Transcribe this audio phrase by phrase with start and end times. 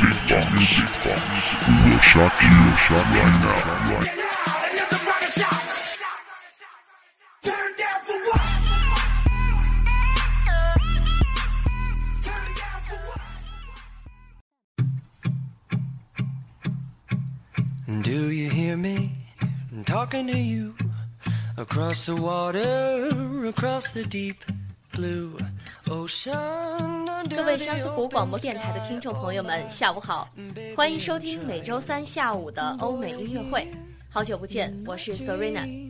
[0.00, 0.46] Music Box.
[0.52, 1.20] Music Box.
[1.66, 2.54] We will shock you,
[2.86, 3.58] shock right now.
[3.90, 4.28] Right
[18.02, 19.10] Do you hear me
[19.84, 20.76] talking to you
[21.56, 24.44] across the water, across the deep
[24.92, 25.36] blue
[25.90, 26.97] ocean?
[27.38, 30.28] 各位相思湖广播电台的听众朋友们，下午好，
[30.76, 33.70] 欢迎收听每周三下午的欧美音乐会。
[34.10, 35.88] 好久不见，我是 Serena。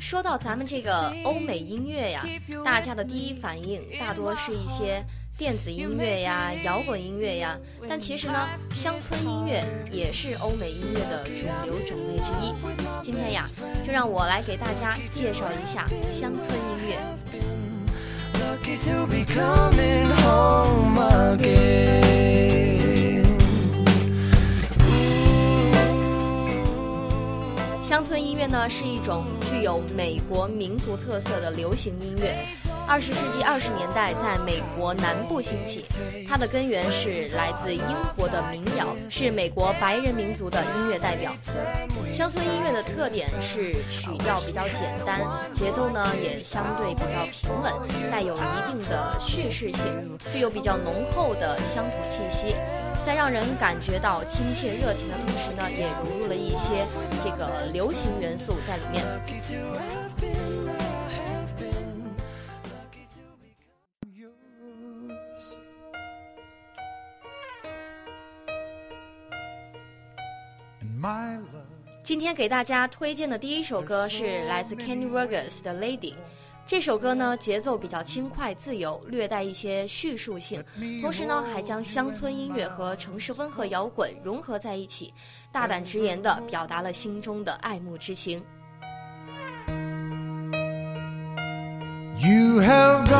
[0.00, 2.26] 说到咱们这个欧美音乐呀，
[2.64, 5.04] 大家的第一反应大多是一些
[5.36, 7.54] 电子音乐呀、摇滚音乐呀，
[7.86, 12.54] 但其实呢，乡村音乐也是欧美音乐的主流种类之一。
[13.02, 13.44] 今天呀，
[13.86, 16.98] 就让我来给大家介绍一下乡村音乐。
[27.82, 32.36] 乡村音乐呢是一种具有美国民族特色的流行音乐，
[32.86, 35.84] 二十世纪二十年代在美国南部兴起，
[36.28, 37.82] 它的根源是来自英
[38.14, 41.32] 国的民谣，是美国白人民族的音乐代表。
[42.12, 45.20] 乡村音乐的特点是曲调比较简单，
[45.52, 47.72] 节奏呢也相对比较平稳，
[48.10, 52.54] 带有一定的叙事性，具有比较浓厚的乡土气息。
[53.04, 56.86] 在让人感觉到亲切热情的同时呢，也融入了一些
[57.22, 59.04] 这个流行元素在里面。
[72.02, 76.12] 今天给大家推荐的第一首歌是来自 Kenny Rogers 的《Lady》。
[76.66, 80.64] 这首歌呢，节奏比较轻快自由，略带一些叙述性，
[81.02, 85.12] 同时呢，还将乡村音乐和城市温和摇滚融合在一起，
[85.52, 88.42] 大胆直言地表达了心中的爱慕之情。
[92.18, 93.14] youhavego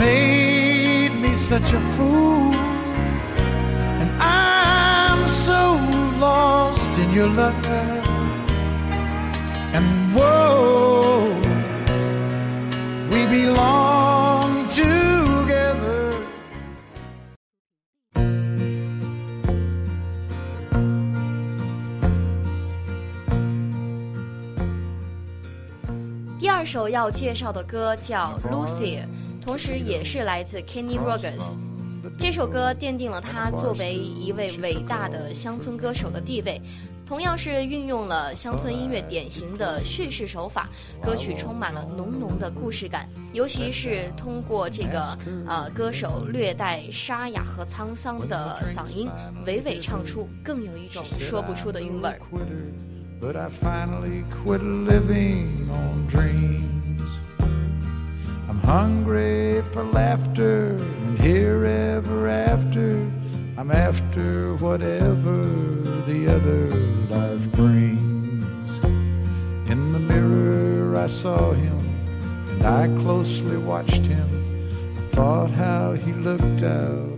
[0.00, 2.52] made me such a fool,
[3.99, 5.77] and I'm so
[6.19, 7.53] lost in your love.
[9.73, 11.33] And whoa,
[13.09, 16.13] we belong together.
[26.39, 29.05] 第二首要介绍的歌叫《Lucy》，
[29.43, 31.57] 同时也是来自 Kenny Rogers。
[32.18, 36.60] 这首歌奠定了他作为一位伟大的乡村歌手的地位，
[37.06, 40.68] 同样是运用了乡村音乐典型的叙事手法，
[41.02, 49.08] 歌曲充满了浓浓的故事感，尤其是通过这个呃歌手略带沙哑和沧桑的嗓音，
[49.46, 52.18] 娓娓唱出，更有一种说不出的韵味儿。
[58.58, 62.90] I'm hungry for laughter and here ever after.
[63.56, 65.44] I'm after whatever
[66.06, 66.66] the other
[67.08, 68.84] life brings.
[69.70, 71.78] In the mirror, I saw him
[72.50, 74.28] and I closely watched him.
[74.98, 77.17] I thought how he looked out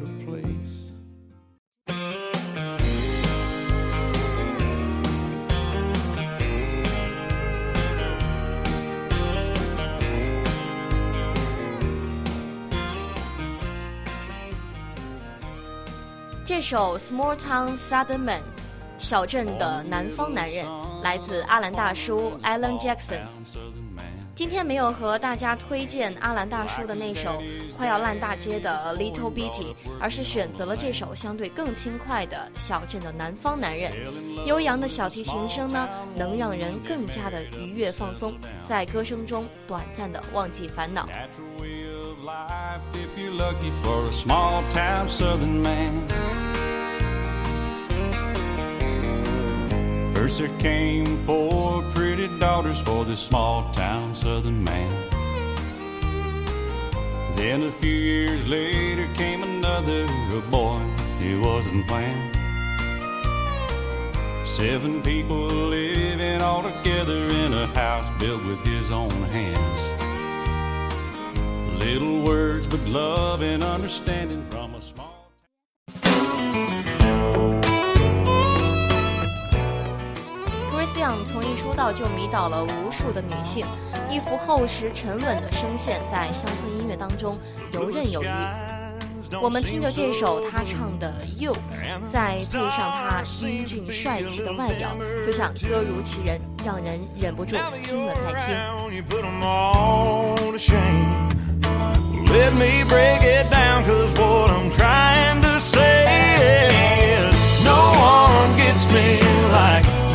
[16.51, 18.41] 这首《Small Town Southern Man》
[18.99, 20.67] 小镇的南方男人
[21.01, 23.21] 来自阿兰大叔 Alan Jackson。
[24.41, 27.43] 今天没有和大家推荐阿兰大叔的那首
[27.77, 29.51] 快要烂大街的《Little Bitty》，
[30.01, 33.93] 而是选择了这首相对更轻快的《小镇的南方男人》。
[34.47, 38.35] 悠扬的小提琴声呢，能让人更加的愉悦放松，
[38.65, 41.07] 在歌声中短暂的忘记烦恼。
[50.21, 54.93] First there came four pretty daughters for this small town southern man.
[57.37, 60.05] Then a few years later came another,
[60.37, 60.83] a boy,
[61.21, 62.37] he wasn't planned.
[64.47, 69.83] Seven people living all together in a house built with his own hands.
[71.83, 75.10] Little words, but love and understanding from a small.
[81.41, 83.65] 从一出道就迷倒了无数的女性，
[84.11, 87.39] 一副厚实沉稳的声线在乡村音乐当中
[87.73, 88.29] 游刃有余。
[89.41, 91.55] 我们听着这首他唱的《You》，
[92.13, 94.95] 再配上他英俊帅气的外表，
[95.25, 98.55] 就像歌如其人，让人忍不住听了再听。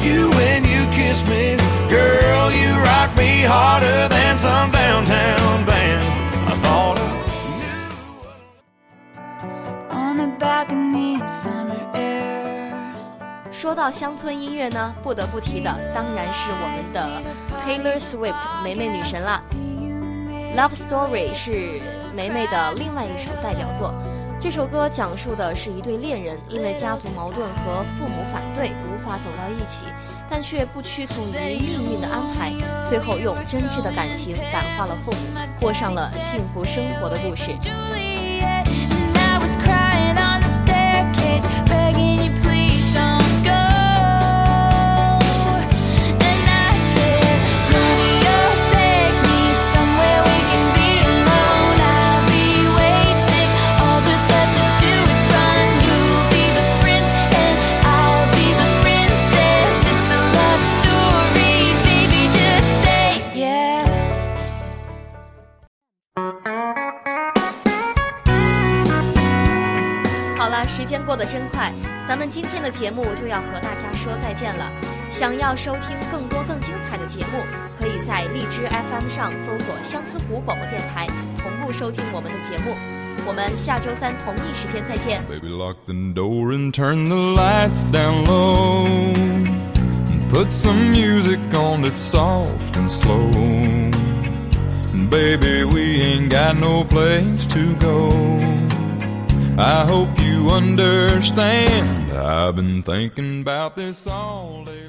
[0.06, 0.30] You
[13.76, 17.22] 说到乡村音乐呢，不得不提的当然是我们的
[17.60, 19.38] Taylor Swift 梅梅女神啦。
[20.56, 21.82] Love Story 是
[22.16, 23.94] 梅梅的另外一首代表作。
[24.40, 29.84] 这首歌讲述的是一对恋人因为家族矛盾和父母反对，无法走到一起，
[30.30, 32.54] 但却不屈从于命运的安排，
[32.88, 35.18] 最后用真挚的感情感化了父母，
[35.60, 37.52] 过上了幸福生活的故事。
[70.86, 71.74] 时间过得真快，
[72.08, 74.72] 咱们今天的节目就要和大家说再见了。
[75.10, 77.42] 想要收听更多更精彩的节目，
[77.80, 81.08] 可以在荔枝 FM 上搜索“相思湖广播电台”，
[81.42, 82.76] 同步收听我们的节目。
[83.26, 85.24] 我们下周三同一时间再见。
[85.28, 89.12] Baby, lock the door and turn the lights down low.
[90.32, 93.32] Put some music on that's soft and slow.
[95.10, 98.12] Baby, we ain't got no place to go.
[99.58, 102.12] I hope you understand.
[102.12, 104.85] I've been thinking about this all day.